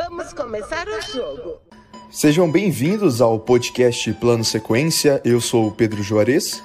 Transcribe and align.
Vamos 0.00 0.32
começar 0.32 0.86
o 0.86 1.12
jogo. 1.12 1.56
Sejam 2.08 2.48
bem-vindos 2.48 3.20
ao 3.20 3.36
podcast 3.36 4.12
Plano 4.12 4.44
Sequência. 4.44 5.20
Eu 5.24 5.40
sou 5.40 5.66
o 5.66 5.72
Pedro 5.72 6.04
Juarez. 6.04 6.62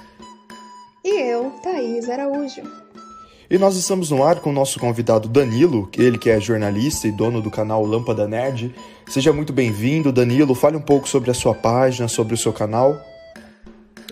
E 1.04 1.20
eu, 1.32 1.50
Thaís 1.60 2.08
Araújo. 2.08 2.62
E 3.50 3.58
nós 3.58 3.74
estamos 3.74 4.12
no 4.12 4.22
ar 4.22 4.38
com 4.38 4.50
o 4.50 4.52
nosso 4.52 4.78
convidado 4.78 5.28
Danilo, 5.28 5.90
ele 5.98 6.16
que 6.16 6.30
é 6.30 6.38
jornalista 6.38 7.08
e 7.08 7.12
dono 7.12 7.42
do 7.42 7.50
canal 7.50 7.84
Lâmpada 7.84 8.28
Nerd. 8.28 8.72
Seja 9.08 9.32
muito 9.32 9.52
bem-vindo, 9.52 10.12
Danilo. 10.12 10.54
Fale 10.54 10.76
um 10.76 10.80
pouco 10.80 11.08
sobre 11.08 11.32
a 11.32 11.34
sua 11.34 11.56
página, 11.56 12.06
sobre 12.06 12.34
o 12.34 12.38
seu 12.38 12.52
canal. 12.52 12.96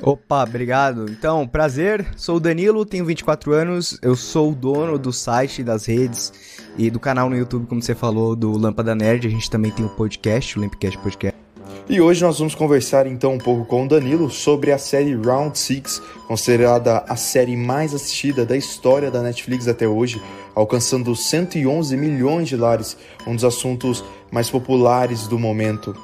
Opa, 0.03 0.43
obrigado. 0.43 1.07
Então, 1.09 1.46
prazer, 1.46 2.05
sou 2.16 2.37
o 2.37 2.41
Danilo, 2.41 2.85
tenho 2.85 3.05
24 3.05 3.53
anos, 3.53 3.96
eu 4.03 4.17
sou 4.17 4.50
o 4.50 4.55
dono 4.55 4.98
do 4.98 5.12
site, 5.12 5.62
das 5.62 5.86
redes 5.86 6.32
e 6.77 6.91
do 6.91 6.98
canal 6.98 7.30
no 7.30 7.36
YouTube, 7.36 7.67
como 7.67 7.80
você 7.80 7.95
falou, 7.95 8.35
do 8.35 8.50
Lâmpada 8.50 8.96
Nerd. 8.96 9.29
A 9.29 9.30
gente 9.30 9.49
também 9.49 9.71
tem 9.71 9.86
o 9.86 9.91
podcast, 9.91 10.59
o 10.59 10.61
Lampcast 10.61 10.99
Podcast. 10.99 11.41
E 11.89 12.00
hoje 12.00 12.21
nós 12.22 12.39
vamos 12.39 12.54
conversar 12.54 13.07
então 13.07 13.35
um 13.35 13.39
pouco 13.39 13.64
com 13.64 13.85
o 13.85 13.89
Danilo 13.89 14.29
sobre 14.29 14.72
a 14.72 14.79
série 14.79 15.14
Round 15.14 15.57
6, 15.57 16.03
considerada 16.27 17.05
a 17.08 17.14
série 17.14 17.57
mais 17.57 17.94
assistida 17.94 18.44
da 18.44 18.57
história 18.57 19.08
da 19.08 19.22
Netflix 19.22 19.69
até 19.69 19.86
hoje, 19.86 20.21
alcançando 20.53 21.14
111 21.14 21.96
milhões 21.96 22.49
de 22.49 22.57
lares, 22.57 22.96
um 23.25 23.36
dos 23.36 23.44
assuntos 23.44 24.05
mais 24.32 24.50
populares 24.50 25.29
do 25.29 25.39
momento. 25.39 25.96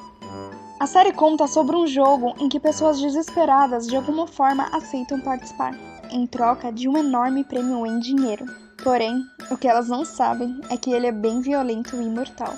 A 0.81 0.87
série 0.87 1.13
conta 1.13 1.49
sobre 1.49 1.75
um 1.75 1.89
jogo 1.89 2.37
em 2.39 2.49
que 2.49 2.61
pessoas 2.61 3.01
desesperadas 3.01 3.85
de 3.85 3.97
alguma 3.97 4.29
forma 4.29 4.69
aceitam 4.73 5.21
participar, 5.21 5.77
em 6.09 6.25
troca 6.25 6.73
de 6.73 6.89
um 6.89 6.97
enorme 6.97 7.43
prêmio 7.43 7.85
em 7.85 7.99
dinheiro. 7.99 8.47
Porém, 8.85 9.25
o 9.51 9.57
que 9.57 9.67
elas 9.67 9.89
não 9.89 10.05
sabem 10.05 10.61
é 10.71 10.77
que 10.77 10.93
ele 10.93 11.09
é 11.09 11.13
bem 11.13 11.41
violento 11.41 11.97
e 11.97 12.05
imortal. 12.05 12.55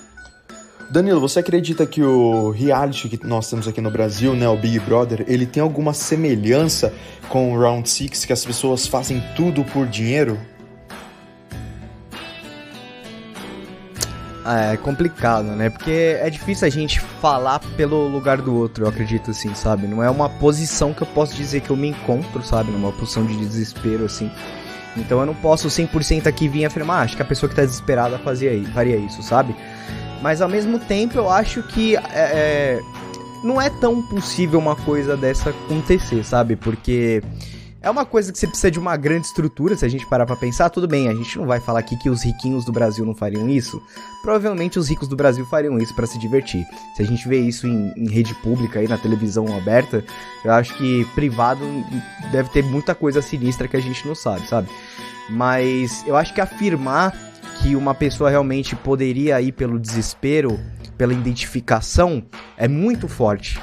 Danilo, 0.91 1.19
você 1.19 1.39
acredita 1.39 1.87
que 1.87 2.03
o 2.03 2.51
reality 2.51 3.09
que 3.09 3.27
nós 3.27 3.49
temos 3.49 3.67
aqui 3.67 3.81
no 3.81 3.91
Brasil, 3.91 4.35
né, 4.35 4.47
o 4.47 4.57
Big 4.57 4.79
Brother, 4.81 5.25
ele 5.27 5.47
tem 5.47 5.63
alguma 5.63 5.95
semelhança 5.95 6.93
com 7.31 7.55
o 7.55 7.59
Round 7.59 7.89
6, 7.89 8.27
que 8.27 8.35
as 8.35 8.45
pessoas 8.45 8.87
fazem 8.87 9.23
tudo 9.35 9.65
por 9.65 9.87
dinheiro? 9.87 10.39
É 14.45 14.77
complicado, 14.77 15.45
né? 15.45 15.69
Porque 15.69 16.19
é 16.19 16.31
difícil 16.31 16.67
a 16.67 16.71
gente 16.71 16.99
falar 16.99 17.59
pelo 17.77 18.09
lugar 18.09 18.39
do 18.41 18.55
outro, 18.55 18.85
eu 18.85 18.89
acredito 18.89 19.31
assim, 19.31 19.55
sabe? 19.55 19.87
Não 19.87 20.03
é 20.03 20.09
uma 20.09 20.29
posição 20.29 20.95
que 20.95 21.03
eu 21.03 21.07
posso 21.09 21.35
dizer 21.35 21.61
que 21.61 21.71
eu 21.71 21.77
me 21.77 21.89
encontro, 21.89 22.43
sabe? 22.43 22.71
Numa 22.71 22.91
posição 22.93 23.27
de 23.27 23.37
desespero, 23.37 24.07
assim. 24.07 24.31
Então 24.97 25.21
eu 25.21 25.27
não 25.27 25.35
posso 25.35 25.69
100% 25.69 26.27
aqui 26.27 26.49
vir 26.49 26.65
afirmar, 26.65 27.01
ah, 27.01 27.03
acho 27.03 27.17
que 27.17 27.23
a 27.23 27.25
pessoa 27.25 27.49
que 27.49 27.55
tá 27.55 27.63
desesperada 27.63 28.19
fazia, 28.19 28.51
faria 28.73 28.97
isso, 28.97 29.23
sabe? 29.23 29.55
Mas 30.23 30.41
ao 30.41 30.49
mesmo 30.49 30.79
tempo 30.79 31.17
eu 31.17 31.31
acho 31.31 31.63
que 31.63 31.97
é, 31.97 32.01
é, 32.15 32.81
não 33.45 33.61
é 33.61 33.71
tão 33.71 34.03
possível 34.03 34.59
uma 34.59 34.75
coisa 34.77 35.17
dessa 35.17 35.51
acontecer, 35.51 36.25
sabe? 36.25 36.57
Porque 36.57 37.23
é 37.83 37.89
uma 37.89 38.05
coisa 38.05 38.31
que 38.31 38.39
você 38.39 38.47
precisa 38.47 38.71
de 38.71 38.79
uma 38.79 38.97
grande 38.97 39.27
estrutura, 39.27 39.75
se 39.75 39.85
a 39.85 39.89
gente 39.89 40.07
parar 40.07 40.27
pra 40.27 40.37
pensar, 40.37 40.69
tudo 40.69 40.87
bem, 40.87 41.09
a 41.09 41.15
gente 41.15 41.39
não 41.39 41.47
vai 41.47 41.61
falar 41.61 41.81
aqui 41.81 41.97
que 41.97 42.11
os 42.11 42.23
riquinhos 42.23 42.65
do 42.65 42.73
Brasil 42.73 43.07
não 43.07 43.15
fariam 43.15 43.49
isso. 43.49 43.83
Provavelmente 44.23 44.79
os 44.79 44.89
ricos 44.89 45.09
do 45.09 45.17
Brasil 45.17 45.47
fariam 45.47 45.79
isso 45.79 45.95
para 45.95 46.07
se 46.07 46.19
divertir. 46.19 46.65
Se 46.95 47.03
a 47.03 47.07
gente 47.07 47.27
vê 47.27 47.39
isso 47.39 47.67
em, 47.67 47.93
em, 47.97 48.09
rede 48.09 48.35
pública 48.37 48.81
aí 48.81 48.89
na 48.89 48.99
televisão 48.99 49.47
aberta, 49.57 50.05
eu 50.45 50.53
acho 50.53 50.75
que 50.77 51.07
privado 51.15 51.61
deve 52.31 52.51
ter 52.51 52.63
muita 52.63 52.95
coisa 52.95 53.23
sinistra 53.23 53.67
que 53.67 53.77
a 53.77 53.81
gente 53.81 54.07
não 54.07 54.15
sabe, 54.15 54.47
sabe? 54.47 54.69
Mas 55.31 56.05
eu 56.07 56.17
acho 56.17 56.35
que 56.35 56.41
afirmar 56.41 57.17
que 57.63 57.75
uma 57.77 57.95
pessoa 57.95 58.29
realmente 58.29 58.77
poderia 58.77 59.41
ir 59.41 59.53
pelo 59.53 59.79
desespero, 59.79 60.59
pela 60.99 61.15
identificação, 61.15 62.23
é 62.59 62.69
muito 62.69 63.09
forte. 63.09 63.59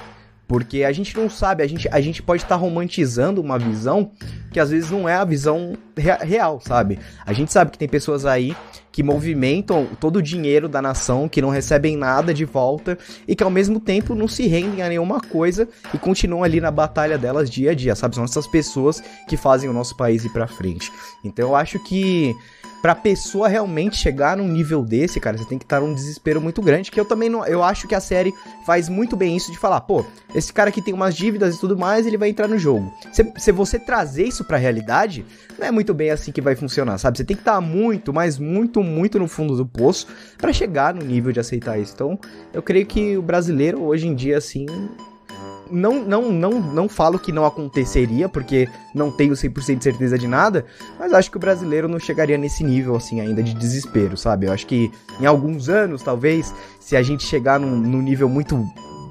Porque 0.47 0.83
a 0.83 0.91
gente 0.91 1.15
não 1.17 1.29
sabe, 1.29 1.61
a 1.61 1.67
gente, 1.67 1.89
a 1.91 1.99
gente 1.99 2.23
pode 2.23 2.43
estar 2.43 2.55
tá 2.55 2.61
romantizando 2.61 3.41
uma 3.41 3.59
visão 3.59 4.11
que 4.51 4.59
às 4.59 4.69
vezes 4.69 4.89
não 4.89 5.07
é 5.07 5.15
a 5.15 5.25
visão 5.25 5.77
rea 5.95 6.17
real, 6.17 6.61
sabe? 6.61 6.99
A 7.25 7.33
gente 7.33 7.51
sabe 7.51 7.71
que 7.71 7.77
tem 7.77 7.87
pessoas 7.87 8.25
aí 8.25 8.55
que 8.97 9.03
movimentam 9.03 9.85
todo 9.99 10.15
o 10.15 10.21
dinheiro 10.23 10.67
da 10.67 10.81
nação, 10.81 11.29
que 11.29 11.39
não 11.39 11.49
recebem 11.49 11.95
nada 11.95 12.33
de 12.33 12.45
volta 12.45 12.97
e 13.27 13.35
que 13.35 13.43
ao 13.43 13.49
mesmo 13.51 13.79
tempo 13.79 14.15
não 14.15 14.27
se 14.27 14.47
rendem 14.47 14.81
a 14.81 14.89
nenhuma 14.89 15.21
coisa 15.21 15.69
e 15.93 15.99
continuam 15.99 16.43
ali 16.43 16.59
na 16.59 16.71
batalha 16.71 17.15
delas 17.15 17.47
dia 17.47 17.69
a 17.69 17.75
dia, 17.75 17.95
sabe? 17.95 18.15
São 18.15 18.23
essas 18.23 18.47
pessoas 18.47 19.03
que 19.29 19.37
fazem 19.37 19.69
o 19.69 19.73
nosso 19.73 19.95
país 19.95 20.25
ir 20.25 20.29
pra 20.29 20.47
frente. 20.47 20.91
Então 21.23 21.49
eu 21.49 21.55
acho 21.55 21.77
que 21.83 22.33
pra 22.81 22.95
pessoa 22.95 23.47
realmente 23.47 23.97
chegar 23.97 24.37
num 24.37 24.47
nível 24.47 24.83
desse, 24.83 25.19
cara, 25.19 25.37
você 25.37 25.45
tem 25.45 25.57
que 25.57 25.65
estar 25.65 25.81
num 25.81 25.93
desespero 25.93 26.41
muito 26.41 26.61
grande, 26.61 26.91
que 26.91 26.99
eu 26.99 27.05
também 27.05 27.29
não, 27.29 27.45
eu 27.45 27.63
acho 27.63 27.87
que 27.87 27.95
a 27.95 27.99
série 27.99 28.33
faz 28.65 28.89
muito 28.89 29.15
bem 29.15 29.35
isso 29.35 29.51
de 29.51 29.57
falar, 29.57 29.81
pô, 29.81 30.05
esse 30.33 30.53
cara 30.53 30.69
aqui 30.69 30.81
tem 30.81 30.93
umas 30.93 31.15
dívidas 31.15 31.55
e 31.55 31.59
tudo 31.59 31.77
mais, 31.77 32.05
ele 32.05 32.17
vai 32.17 32.29
entrar 32.29 32.47
no 32.47 32.57
jogo. 32.57 32.93
Se, 33.11 33.31
se 33.37 33.51
você 33.51 33.79
trazer 33.79 34.23
isso 34.25 34.43
pra 34.43 34.57
realidade, 34.57 35.25
não 35.57 35.67
é 35.67 35.71
muito 35.71 35.93
bem 35.93 36.11
assim 36.11 36.31
que 36.31 36.41
vai 36.41 36.55
funcionar, 36.55 36.97
sabe? 36.97 37.17
Você 37.17 37.23
tem 37.23 37.35
que 37.35 37.41
estar 37.41 37.59
muito, 37.59 38.13
mas 38.13 38.37
muito, 38.37 38.83
muito 38.87 39.19
no 39.19 39.27
fundo 39.27 39.55
do 39.55 39.65
poço 39.65 40.07
para 40.37 40.51
chegar 40.53 40.93
no 40.93 41.03
nível 41.03 41.31
de 41.31 41.39
aceitar 41.39 41.77
isso. 41.77 41.93
Então, 41.93 42.19
eu 42.53 42.63
creio 42.63 42.85
que 42.85 43.17
o 43.17 43.21
brasileiro 43.21 43.83
hoje 43.83 44.07
em 44.07 44.15
dia, 44.15 44.37
assim, 44.37 44.65
não, 45.71 46.03
não, 46.03 46.31
não, 46.31 46.51
não 46.51 46.89
falo 46.89 47.19
que 47.19 47.31
não 47.31 47.45
aconteceria, 47.45 48.27
porque 48.29 48.67
não 48.93 49.11
tenho 49.11 49.33
100% 49.33 49.77
de 49.77 49.83
certeza 49.83 50.17
de 50.17 50.27
nada, 50.27 50.65
mas 50.99 51.13
acho 51.13 51.29
que 51.29 51.37
o 51.37 51.39
brasileiro 51.39 51.87
não 51.87 51.99
chegaria 51.99 52.37
nesse 52.37 52.63
nível, 52.63 52.95
assim, 52.95 53.21
ainda 53.21 53.43
de 53.43 53.53
desespero, 53.53 54.17
sabe? 54.17 54.47
Eu 54.47 54.53
acho 54.53 54.65
que 54.65 54.91
em 55.19 55.25
alguns 55.25 55.69
anos, 55.69 56.01
talvez, 56.01 56.53
se 56.79 56.95
a 56.95 57.03
gente 57.03 57.23
chegar 57.25 57.59
num, 57.59 57.75
num 57.75 58.01
nível 58.01 58.29
muito 58.29 58.65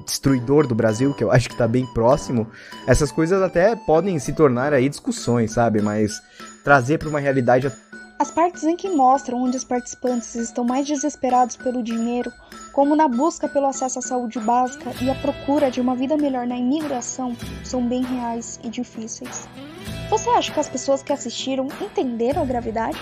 destruidor 0.05 0.65
do 0.65 0.73
Brasil, 0.73 1.13
que 1.13 1.23
eu 1.23 1.29
acho 1.29 1.49
que 1.49 1.57
tá 1.57 1.67
bem 1.67 1.85
próximo, 1.93 2.47
essas 2.87 3.11
coisas 3.11 3.41
até 3.41 3.75
podem 3.75 4.17
se 4.19 4.31
tornar 4.33 4.73
aí 4.73 4.87
discussões, 4.87 5.51
sabe? 5.51 5.81
Mas 5.81 6.21
trazer 6.63 6.97
para 6.97 7.09
uma 7.09 7.19
realidade 7.19 7.67
as 8.19 8.31
partes 8.31 8.63
em 8.63 8.75
que 8.75 8.89
mostram 8.89 9.43
onde 9.43 9.57
os 9.57 9.63
participantes 9.63 10.33
estão 10.33 10.63
mais 10.63 10.87
desesperados 10.87 11.55
pelo 11.55 11.83
dinheiro, 11.83 12.31
como 12.73 12.95
na 12.95 13.07
busca 13.07 13.47
pelo 13.47 13.67
acesso 13.67 13.99
à 13.99 14.01
saúde 14.01 14.39
básica 14.39 14.91
e 15.01 15.09
a 15.09 15.15
procura 15.15 15.69
de 15.69 15.79
uma 15.79 15.95
vida 15.95 16.17
melhor 16.17 16.47
na 16.47 16.57
imigração, 16.57 17.37
são 17.63 17.87
bem 17.87 18.03
reais 18.03 18.59
e 18.63 18.69
difíceis. 18.69 19.47
Você 20.09 20.29
acha 20.29 20.51
que 20.51 20.59
as 20.59 20.67
pessoas 20.67 21.03
que 21.03 21.13
assistiram 21.13 21.67
entenderam 21.79 22.41
a 22.41 22.45
gravidade? 22.45 22.97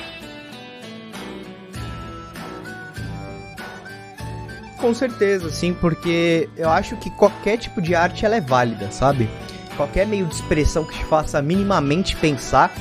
Com 4.81 4.93
certeza, 4.93 5.49
sim, 5.49 5.73
porque 5.73 6.49
eu 6.57 6.69
acho 6.69 6.97
que 6.97 7.09
qualquer 7.11 7.57
tipo 7.57 7.81
de 7.81 7.95
arte 7.95 8.25
ela 8.25 8.35
é 8.35 8.41
válida, 8.41 8.91
sabe? 8.91 9.29
Qualquer 9.77 10.05
meio 10.05 10.25
de 10.25 10.35
expressão 10.35 10.83
que 10.83 10.97
te 10.97 11.05
faça 11.05 11.41
minimamente 11.41 12.15
pensar 12.17 12.71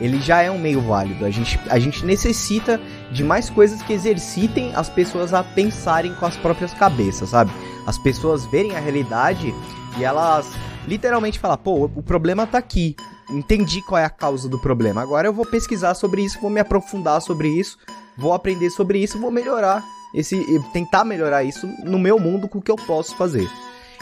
ele 0.00 0.20
já 0.20 0.42
é 0.42 0.50
um 0.50 0.58
meio 0.58 0.80
válido. 0.80 1.24
A 1.24 1.30
gente, 1.30 1.60
a 1.68 1.78
gente 1.78 2.04
necessita 2.04 2.80
de 3.12 3.22
mais 3.22 3.50
coisas 3.50 3.82
que 3.82 3.92
exercitem 3.92 4.74
as 4.74 4.88
pessoas 4.88 5.34
a 5.34 5.44
pensarem 5.44 6.14
com 6.14 6.26
as 6.26 6.36
próprias 6.36 6.72
cabeças, 6.72 7.30
sabe? 7.30 7.50
As 7.86 7.98
pessoas 7.98 8.46
verem 8.46 8.76
a 8.76 8.80
realidade 8.80 9.54
e 9.98 10.04
elas 10.04 10.50
literalmente 10.88 11.38
falar, 11.38 11.58
pô, 11.58 11.84
o 11.94 12.02
problema 12.02 12.46
tá 12.46 12.58
aqui. 12.58 12.96
Entendi 13.30 13.80
qual 13.82 14.00
é 14.00 14.04
a 14.04 14.10
causa 14.10 14.48
do 14.48 14.58
problema. 14.58 15.02
Agora 15.02 15.28
eu 15.28 15.32
vou 15.32 15.46
pesquisar 15.46 15.94
sobre 15.94 16.22
isso, 16.22 16.40
vou 16.40 16.50
me 16.50 16.58
aprofundar 16.58 17.20
sobre 17.20 17.48
isso, 17.48 17.78
vou 18.16 18.32
aprender 18.32 18.70
sobre 18.70 18.98
isso, 18.98 19.20
vou 19.20 19.30
melhorar 19.30 19.84
esse 20.12 20.36
tentar 20.72 21.04
melhorar 21.04 21.44
isso 21.44 21.68
no 21.84 21.98
meu 21.98 22.18
mundo 22.18 22.48
com 22.48 22.58
o 22.58 22.62
que 22.62 22.70
eu 22.70 22.76
posso 22.76 23.14
fazer. 23.16 23.48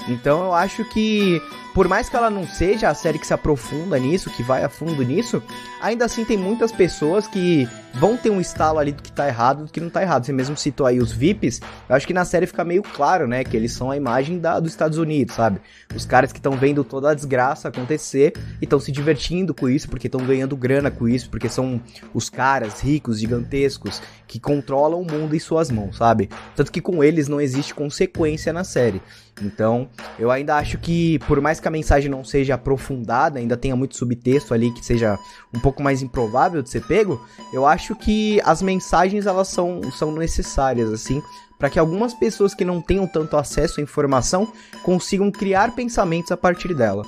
Então 0.07 0.45
eu 0.45 0.55
acho 0.55 0.85
que, 0.85 1.43
por 1.75 1.89
mais 1.89 2.09
que 2.09 2.17
ela 2.17 2.31
não 2.31 2.47
seja 2.47 2.89
a 2.89 2.95
série 2.95 3.19
que 3.19 3.27
se 3.27 3.35
aprofunda 3.35 3.99
nisso, 3.99 4.31
que 4.31 4.43
vai 4.43 4.63
a 4.63 4.69
fundo 4.69 5.03
nisso, 5.03 5.43
ainda 5.81 6.05
assim 6.05 6.25
tem 6.25 6.37
muitas 6.37 6.71
pessoas 6.71 7.27
que 7.27 7.69
vão 7.95 8.17
ter 8.17 8.31
um 8.31 8.41
estalo 8.41 8.79
ali 8.79 8.93
do 8.93 9.03
que 9.03 9.11
tá 9.11 9.27
errado 9.27 9.65
do 9.65 9.73
que 9.73 9.81
não 9.81 9.91
tá 9.91 10.03
errado. 10.03 10.25
Você 10.25 10.33
mesmo 10.33 10.57
citou 10.57 10.87
aí 10.87 10.99
os 10.99 11.13
VIPs, 11.13 11.61
eu 11.89 11.97
acho 11.97 12.07
que 12.07 12.15
na 12.15 12.25
série 12.25 12.47
fica 12.47 12.65
meio 12.65 12.83
claro, 12.83 13.27
né, 13.27 13.43
que 13.43 13.57
eles 13.57 13.73
são 13.73 13.91
a 13.91 13.97
imagem 13.97 14.39
da, 14.39 14.61
dos 14.61 14.71
Estados 14.71 14.99
Unidos, 14.99 15.35
sabe? 15.35 15.61
Os 15.95 16.05
caras 16.05 16.33
que 16.33 16.39
estão 16.39 16.53
vendo 16.53 16.85
toda 16.85 17.11
a 17.11 17.15
desgraça 17.15 17.69
acontecer 17.69 18.35
e 18.61 18.65
estão 18.65 18.79
se 18.79 18.93
divertindo 18.93 19.55
com 19.55 19.69
isso, 19.69 19.89
porque 19.89 20.07
estão 20.07 20.25
ganhando 20.25 20.57
grana 20.57 20.91
com 20.91 21.09
isso, 21.09 21.29
porque 21.31 21.49
são 21.49 21.81
os 22.15 22.31
caras 22.31 22.81
ricos, 22.81 23.19
gigantescos, 23.21 24.01
que 24.27 24.39
controlam 24.39 25.01
o 25.01 25.11
mundo 25.11 25.35
em 25.35 25.39
suas 25.39 25.71
mãos, 25.71 25.97
sabe? 25.97 26.29
Tanto 26.55 26.71
que 26.71 26.81
com 26.81 27.03
eles 27.03 27.29
não 27.29 27.41
existe 27.41 27.75
consequência 27.75 28.53
na 28.53 28.63
série. 28.63 29.01
Então, 29.43 29.89
eu 30.19 30.31
ainda 30.31 30.57
acho 30.57 30.79
que, 30.79 31.19
por 31.21 31.41
mais 31.41 31.61
que 31.61 31.69
a 31.69 31.71
mensagem 31.71 32.11
não 32.11 32.25
seja 32.25 32.55
aprofundada, 32.55 33.39
ainda 33.39 33.57
tenha 33.57 33.77
muito 33.77 33.97
subtexto 33.97 34.53
ali 34.55 34.73
que 34.73 34.85
seja 34.85 35.19
um 35.55 35.61
pouco 35.61 35.83
mais 35.83 36.03
improvável 36.03 36.63
de 36.63 36.71
ser 36.71 36.83
pego, 36.85 37.25
eu 37.53 37.67
acho 37.67 37.95
que 37.95 38.41
as 38.45 38.63
mensagens 38.63 39.27
elas 39.27 39.49
são, 39.49 39.81
são 39.93 40.13
necessárias, 40.13 40.93
assim, 40.93 41.23
para 41.59 41.71
que 41.71 41.79
algumas 41.79 42.15
pessoas 42.15 42.55
que 42.55 42.65
não 42.65 42.81
tenham 42.81 43.07
tanto 43.07 43.37
acesso 43.37 43.81
à 43.81 43.83
informação 43.83 44.53
consigam 44.83 45.31
criar 45.31 45.75
pensamentos 45.75 46.31
a 46.31 46.37
partir 46.37 46.75
dela. 46.75 47.05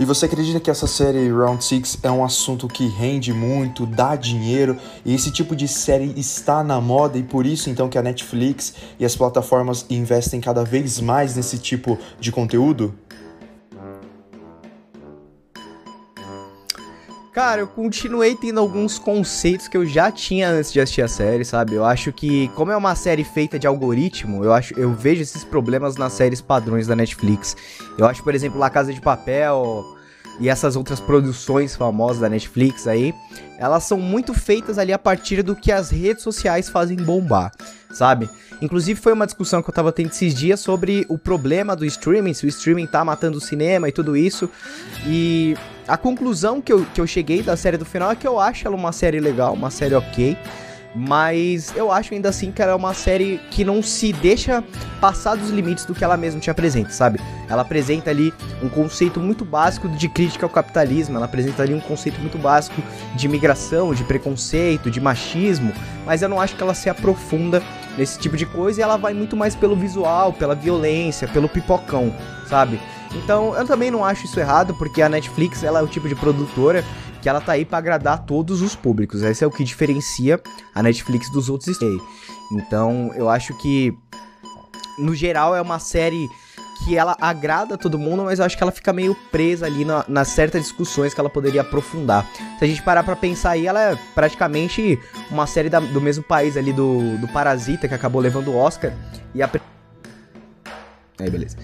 E 0.00 0.04
você 0.04 0.26
acredita 0.26 0.60
que 0.60 0.70
essa 0.70 0.86
série 0.86 1.28
Round 1.28 1.62
6 1.64 1.98
é 2.04 2.10
um 2.10 2.24
assunto 2.24 2.68
que 2.68 2.86
rende 2.86 3.32
muito, 3.32 3.84
dá 3.84 4.14
dinheiro, 4.14 4.78
e 5.04 5.12
esse 5.12 5.32
tipo 5.32 5.56
de 5.56 5.66
série 5.66 6.14
está 6.16 6.62
na 6.62 6.80
moda 6.80 7.18
e 7.18 7.22
por 7.24 7.44
isso 7.44 7.68
então 7.68 7.88
que 7.88 7.98
a 7.98 8.02
Netflix 8.02 8.74
e 8.96 9.04
as 9.04 9.16
plataformas 9.16 9.84
investem 9.90 10.40
cada 10.40 10.64
vez 10.64 11.00
mais 11.00 11.34
nesse 11.34 11.58
tipo 11.58 11.98
de 12.20 12.30
conteúdo? 12.30 12.94
Cara, 17.38 17.60
eu 17.60 17.68
continuei 17.68 18.34
tendo 18.34 18.58
alguns 18.58 18.98
conceitos 18.98 19.68
que 19.68 19.76
eu 19.76 19.86
já 19.86 20.10
tinha 20.10 20.50
antes 20.50 20.72
de 20.72 20.80
assistir 20.80 21.02
a 21.02 21.06
série, 21.06 21.44
sabe? 21.44 21.72
Eu 21.72 21.84
acho 21.84 22.12
que, 22.12 22.48
como 22.48 22.72
é 22.72 22.76
uma 22.76 22.96
série 22.96 23.22
feita 23.22 23.60
de 23.60 23.64
algoritmo, 23.64 24.42
eu 24.42 24.52
acho, 24.52 24.76
eu 24.76 24.92
vejo 24.92 25.22
esses 25.22 25.44
problemas 25.44 25.94
nas 25.94 26.14
séries 26.14 26.40
padrões 26.40 26.88
da 26.88 26.96
Netflix. 26.96 27.56
Eu 27.96 28.06
acho, 28.06 28.24
por 28.24 28.34
exemplo, 28.34 28.58
La 28.58 28.68
Casa 28.68 28.92
de 28.92 29.00
Papel 29.00 29.96
e 30.40 30.48
essas 30.48 30.76
outras 30.76 31.00
produções 31.00 31.74
famosas 31.74 32.20
da 32.20 32.28
Netflix 32.28 32.86
aí, 32.86 33.14
elas 33.58 33.84
são 33.84 33.98
muito 33.98 34.32
feitas 34.32 34.78
ali 34.78 34.92
a 34.92 34.98
partir 34.98 35.42
do 35.42 35.56
que 35.56 35.72
as 35.72 35.90
redes 35.90 36.22
sociais 36.22 36.68
fazem 36.68 36.96
bombar, 36.96 37.52
sabe? 37.90 38.30
Inclusive 38.60 39.00
foi 39.00 39.12
uma 39.12 39.26
discussão 39.26 39.62
que 39.62 39.70
eu 39.70 39.74
tava 39.74 39.92
tendo 39.92 40.10
esses 40.10 40.34
dias 40.34 40.60
sobre 40.60 41.06
o 41.08 41.16
problema 41.16 41.76
do 41.76 41.84
streaming, 41.84 42.34
se 42.34 42.46
o 42.46 42.48
streaming 42.48 42.86
tá 42.86 43.04
matando 43.04 43.38
o 43.38 43.40
cinema 43.40 43.88
e 43.88 43.92
tudo 43.92 44.16
isso. 44.16 44.50
E 45.06 45.56
a 45.86 45.96
conclusão 45.96 46.60
que 46.60 46.72
eu, 46.72 46.84
que 46.92 47.00
eu 47.00 47.06
cheguei 47.06 47.42
da 47.42 47.56
série 47.56 47.76
do 47.76 47.84
final 47.84 48.10
é 48.10 48.16
que 48.16 48.26
eu 48.26 48.38
acho 48.38 48.66
ela 48.66 48.76
uma 48.76 48.92
série 48.92 49.20
legal, 49.20 49.54
uma 49.54 49.70
série 49.70 49.94
ok. 49.94 50.36
Mas 50.94 51.72
eu 51.76 51.92
acho 51.92 52.14
ainda 52.14 52.28
assim 52.28 52.50
que 52.50 52.62
ela 52.62 52.72
é 52.72 52.74
uma 52.74 52.94
série 52.94 53.38
que 53.50 53.64
não 53.64 53.82
se 53.82 54.12
deixa 54.12 54.64
passar 55.00 55.36
dos 55.36 55.50
limites 55.50 55.84
do 55.84 55.94
que 55.94 56.02
ela 56.02 56.16
mesma 56.16 56.40
te 56.40 56.50
apresenta, 56.50 56.90
sabe? 56.90 57.20
Ela 57.48 57.62
apresenta 57.62 58.10
ali 58.10 58.32
um 58.62 58.68
conceito 58.68 59.20
muito 59.20 59.44
básico 59.44 59.88
de 59.88 60.08
crítica 60.08 60.46
ao 60.46 60.50
capitalismo, 60.50 61.16
ela 61.16 61.26
apresenta 61.26 61.62
ali 61.62 61.74
um 61.74 61.80
conceito 61.80 62.18
muito 62.20 62.38
básico 62.38 62.82
de 63.14 63.26
imigração, 63.26 63.94
de 63.94 64.02
preconceito, 64.04 64.90
de 64.90 65.00
machismo, 65.00 65.72
mas 66.06 66.22
eu 66.22 66.28
não 66.28 66.40
acho 66.40 66.56
que 66.56 66.62
ela 66.62 66.74
se 66.74 66.88
aprofunda 66.88 67.62
nesse 67.96 68.18
tipo 68.18 68.36
de 68.36 68.46
coisa 68.46 68.80
e 68.80 68.82
ela 68.82 68.96
vai 68.96 69.12
muito 69.12 69.36
mais 69.36 69.54
pelo 69.54 69.76
visual, 69.76 70.32
pela 70.32 70.54
violência, 70.54 71.28
pelo 71.28 71.48
pipocão, 71.48 72.14
sabe? 72.48 72.80
Então, 73.14 73.54
eu 73.54 73.66
também 73.66 73.90
não 73.90 74.04
acho 74.04 74.26
isso 74.26 74.38
errado, 74.38 74.74
porque 74.74 75.00
a 75.00 75.08
Netflix, 75.08 75.62
ela 75.62 75.80
é 75.80 75.82
o 75.82 75.86
tipo 75.86 76.08
de 76.08 76.14
produtora 76.14 76.84
que 77.20 77.28
ela 77.28 77.40
tá 77.40 77.52
aí 77.52 77.64
para 77.64 77.78
agradar 77.78 78.24
todos 78.24 78.62
os 78.62 78.74
públicos. 78.74 79.22
Esse 79.22 79.44
é 79.44 79.46
o 79.46 79.50
que 79.50 79.64
diferencia 79.64 80.40
a 80.74 80.82
Netflix 80.82 81.30
dos 81.30 81.48
outros 81.48 81.68
streaming. 81.68 82.00
Então, 82.52 83.12
eu 83.14 83.28
acho 83.28 83.56
que 83.58 83.96
no 84.98 85.14
geral 85.14 85.54
é 85.54 85.60
uma 85.60 85.78
série 85.78 86.28
que 86.84 86.96
ela 86.96 87.16
agrada 87.20 87.76
todo 87.76 87.98
mundo, 87.98 88.24
mas 88.24 88.38
eu 88.38 88.44
acho 88.44 88.56
que 88.56 88.62
ela 88.62 88.70
fica 88.70 88.92
meio 88.92 89.14
presa 89.32 89.66
ali 89.66 89.84
na, 89.84 90.04
nas 90.08 90.28
certas 90.28 90.62
discussões 90.62 91.12
que 91.12 91.20
ela 91.20 91.28
poderia 91.28 91.62
aprofundar. 91.62 92.24
Se 92.58 92.64
a 92.64 92.68
gente 92.68 92.82
parar 92.82 93.02
pra 93.02 93.16
pensar 93.16 93.50
aí, 93.50 93.66
ela 93.66 93.92
é 93.92 93.98
praticamente 94.14 94.98
uma 95.30 95.46
série 95.46 95.68
da, 95.68 95.80
do 95.80 96.00
mesmo 96.00 96.22
país 96.22 96.56
ali 96.56 96.72
do, 96.72 97.18
do 97.18 97.26
Parasita, 97.28 97.88
que 97.88 97.94
acabou 97.94 98.20
levando 98.20 98.48
o 98.48 98.56
Oscar. 98.56 98.92
E 99.34 99.42
a. 99.42 99.50
Aí, 101.20 101.28
beleza 101.28 101.56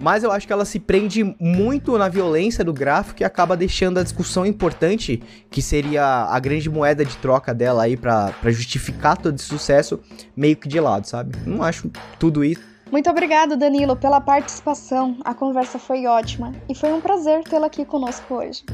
mas 0.00 0.24
eu 0.24 0.32
acho 0.32 0.46
que 0.46 0.52
ela 0.52 0.64
se 0.64 0.80
prende 0.80 1.36
muito 1.38 1.96
na 1.98 2.08
violência 2.08 2.64
do 2.64 2.72
gráfico 2.72 3.22
e 3.22 3.24
acaba 3.24 3.56
deixando 3.56 3.98
a 3.98 4.02
discussão 4.02 4.46
importante, 4.46 5.22
que 5.50 5.60
seria 5.60 6.04
a 6.04 6.40
grande 6.40 6.70
moeda 6.70 7.04
de 7.04 7.16
troca 7.18 7.52
dela 7.54 7.82
aí 7.82 7.96
para 7.96 8.32
justificar 8.44 9.16
todo 9.18 9.36
esse 9.36 9.44
sucesso, 9.44 10.00
meio 10.34 10.56
que 10.56 10.68
de 10.68 10.80
lado, 10.80 11.06
sabe? 11.06 11.36
Não 11.46 11.62
acho 11.62 11.90
tudo 12.18 12.42
isso. 12.42 12.70
Muito 12.90 13.08
obrigado, 13.08 13.56
Danilo, 13.56 13.94
pela 13.94 14.20
participação. 14.20 15.16
A 15.24 15.32
conversa 15.32 15.78
foi 15.78 16.06
ótima 16.06 16.52
e 16.68 16.74
foi 16.74 16.92
um 16.92 17.00
prazer 17.00 17.44
tê-la 17.44 17.68
aqui 17.68 17.84
conosco 17.84 18.34
hoje. 18.34 18.64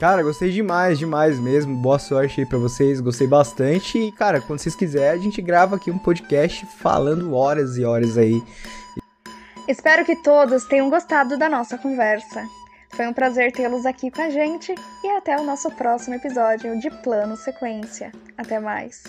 Cara, 0.00 0.22
gostei 0.22 0.50
demais, 0.50 0.98
demais 0.98 1.38
mesmo. 1.38 1.76
Boa 1.76 1.98
sorte 1.98 2.40
aí 2.40 2.46
pra 2.46 2.56
vocês, 2.56 3.02
gostei 3.02 3.26
bastante. 3.26 3.98
E, 3.98 4.10
cara, 4.10 4.40
quando 4.40 4.58
vocês 4.58 4.74
quiserem, 4.74 5.20
a 5.20 5.22
gente 5.22 5.42
grava 5.42 5.76
aqui 5.76 5.90
um 5.90 5.98
podcast 5.98 6.64
falando 6.78 7.34
horas 7.34 7.76
e 7.76 7.84
horas 7.84 8.16
aí. 8.16 8.42
Espero 9.68 10.02
que 10.06 10.16
todos 10.16 10.64
tenham 10.64 10.88
gostado 10.88 11.36
da 11.36 11.50
nossa 11.50 11.76
conversa. 11.76 12.48
Foi 12.92 13.06
um 13.06 13.12
prazer 13.12 13.52
tê-los 13.52 13.84
aqui 13.84 14.10
com 14.10 14.22
a 14.22 14.30
gente 14.30 14.74
e 15.04 15.08
até 15.10 15.38
o 15.38 15.44
nosso 15.44 15.70
próximo 15.72 16.14
episódio 16.14 16.80
de 16.80 16.90
Plano 17.02 17.36
Sequência. 17.36 18.10
Até 18.38 18.58
mais. 18.58 19.04